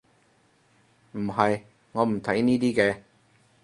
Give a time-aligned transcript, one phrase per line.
[1.11, 3.01] 唔係，我唔睇呢啲嘅